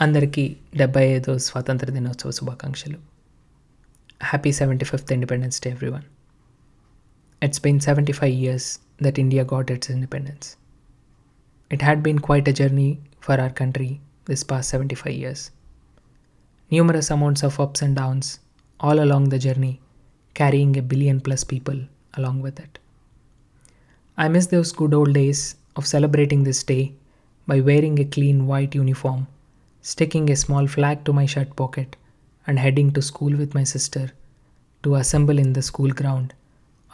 [0.00, 0.44] అందరికీ
[0.80, 2.98] డెబ్బై ఐదో స్వాతంత్ర దినోత్సవ శుభాకాంక్షలు
[4.20, 6.06] happy seventy fifth independence day everyone
[7.42, 8.68] it's been seventy five years
[9.02, 10.48] that India got its independence
[11.70, 12.88] it had been quite a journey
[13.26, 13.90] for our country
[14.30, 15.44] this past seventy five years
[16.70, 18.40] numerous amounts of ups and downs
[18.80, 19.74] all along the journey,
[20.36, 21.78] carrying a billion plus people
[22.14, 22.78] along with it.
[24.18, 25.40] I miss those good old days
[25.76, 26.84] of celebrating this day
[27.48, 29.20] by wearing a clean white uniform,
[29.81, 31.95] sticking a small flag to my shirt pocket,
[32.47, 34.11] and heading to school with my sister
[34.83, 36.33] to assemble in the school ground,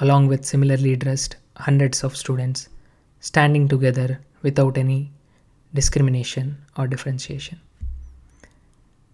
[0.02, 2.70] along with similarly dressed hundreds of students,
[3.20, 5.12] standing together without any
[5.74, 7.60] discrimination or differentiation.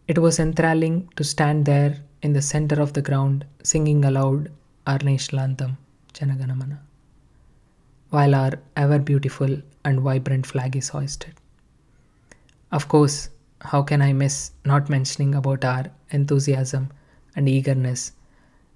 [0.07, 4.51] It was enthralling to stand there in the center of the ground singing aloud
[4.85, 5.77] our national anthem,
[6.13, 6.77] Janaganamana,
[8.09, 11.33] while our ever beautiful and vibrant flag is hoisted.
[12.71, 13.29] Of course,
[13.63, 16.91] how can I miss not mentioning about our enthusiasm
[17.35, 18.11] and eagerness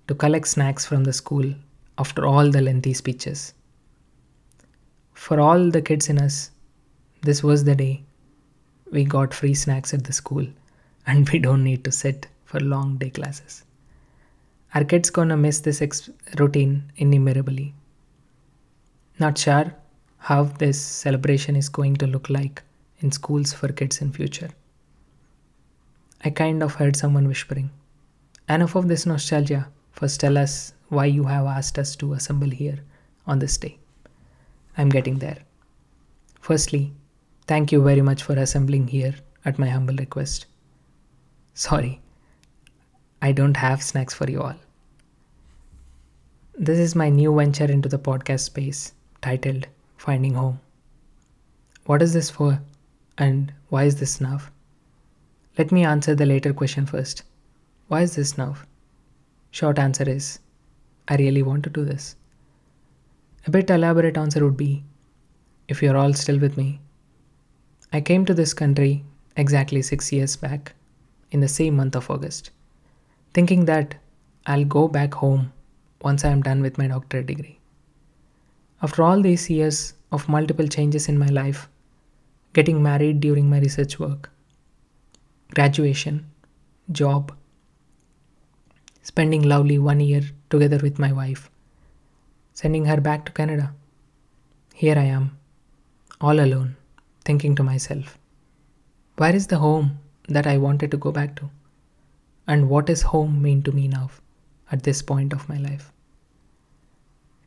[0.07, 1.53] to collect snacks from the school
[1.97, 3.53] after all the lengthy speeches?
[5.13, 6.51] For all the kids in us,
[7.21, 8.03] this was the day
[8.91, 10.47] we got free snacks at the school
[11.05, 13.63] and we don't need to sit for long day classes.
[14.73, 17.73] Our kids gonna miss this ex- routine innumerably.
[19.19, 19.73] Not sure
[20.17, 22.61] how this celebration is going to look like
[22.99, 24.49] in schools for kids in future.
[26.27, 27.69] I kind of heard someone whispering,
[28.49, 29.69] enough of this nostalgia.
[29.91, 32.79] First tell us why you have asked us to assemble here
[33.25, 33.77] on this day.
[34.77, 35.37] I'm getting there.
[36.41, 36.91] Firstly,
[37.45, 40.47] thank you very much for assembling here at my humble request.
[41.53, 42.01] Sorry,
[43.21, 44.59] I don't have snacks for you all.
[46.55, 48.91] This is my new venture into the podcast space
[49.21, 50.59] titled Finding Home.
[51.85, 52.61] What is this for
[53.17, 54.41] and why is this now?
[55.57, 57.23] Let me answer the later question first.
[57.87, 58.57] Why is this now?
[59.49, 60.37] Short answer is
[61.07, 62.15] I really want to do this.
[63.47, 64.83] A bit elaborate answer would be
[65.67, 66.79] if you're all still with me.
[67.91, 69.03] I came to this country
[69.35, 70.73] exactly six years back
[71.31, 72.51] in the same month of August,
[73.33, 73.95] thinking that
[74.45, 75.51] I'll go back home
[76.01, 77.59] once I am done with my doctorate degree.
[78.83, 81.67] After all these years of multiple changes in my life,
[82.53, 84.29] getting married during my research work,
[85.53, 86.25] graduation,
[86.91, 87.33] job,
[89.01, 91.49] spending lovely one year together with my wife,
[92.53, 93.73] sending her back to Canada.
[94.73, 95.37] Here I am,
[96.21, 96.75] all alone,
[97.25, 98.17] thinking to myself,
[99.17, 99.99] where is the home
[100.29, 101.49] that I wanted to go back to?
[102.47, 104.09] And what does home mean to me now
[104.71, 105.91] at this point of my life?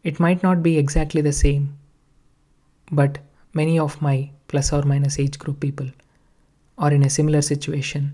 [0.03, 1.78] It might not be exactly the same,
[2.91, 3.19] but
[3.53, 5.87] many of my plus or minus age group people
[6.80, 8.12] are in a similar situation,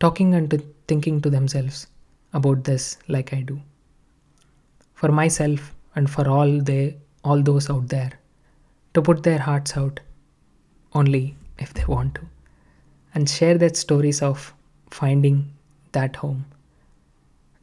[0.00, 1.86] talking and thinking to themselves
[2.32, 3.60] about this like I do.
[4.94, 8.12] For myself and for all they all those out there,
[8.94, 10.00] to put their hearts out
[10.94, 12.22] only if they want to
[13.14, 14.54] and share their stories of
[14.90, 15.52] finding
[15.92, 16.44] that home.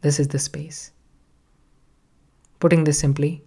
[0.02, 0.92] This is the space.
[2.60, 3.42] Putting this simply,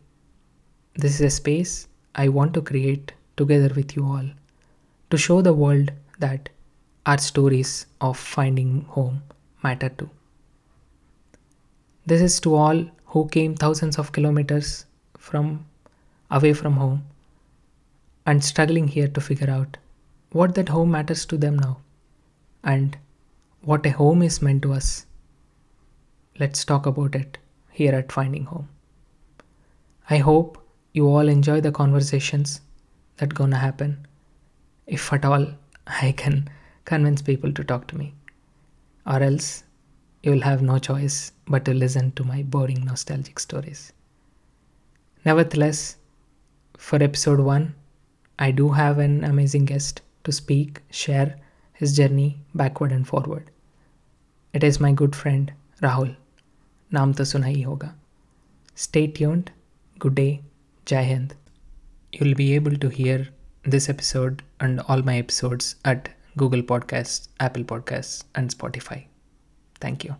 [0.94, 4.28] this is a space I want to create together with you all
[5.10, 6.48] to show the world that
[7.10, 7.70] our stories
[8.08, 9.20] of finding home
[9.64, 10.08] matter too.
[12.06, 14.84] This is to all who came thousands of kilometers
[15.18, 15.66] from
[16.30, 17.04] away from home
[18.26, 19.76] and struggling here to figure out
[20.30, 21.78] what that home matters to them now
[22.62, 22.96] and
[23.62, 25.06] what a home is meant to us.
[26.38, 27.38] Let's talk about it
[27.72, 28.68] here at Finding Home.
[30.08, 30.62] I hope
[30.92, 32.60] you all enjoy the conversations
[33.16, 34.06] that gonna happen
[34.86, 35.48] if at all
[35.88, 36.48] I can
[36.89, 38.13] convince people to talk to me.
[39.05, 39.63] Or else
[40.23, 43.93] you will have no choice but to listen to my boring nostalgic stories.
[45.25, 45.97] Nevertheless,
[46.77, 47.73] for episode 1,
[48.39, 51.37] I do have an amazing guest to speak, share
[51.73, 53.49] his journey backward and forward.
[54.53, 55.51] It is my good friend
[55.81, 56.15] Rahul.
[56.93, 57.93] नाम तो सुना ही होगा
[58.75, 59.51] Stay tuned.
[59.99, 60.41] Good day.
[60.85, 61.33] Jai Hind.
[62.11, 63.29] You'll be able to hear
[63.63, 66.09] this episode and all my episodes at
[66.40, 69.04] Google Podcasts, Apple Podcasts, and Spotify.
[69.86, 70.16] Thank you.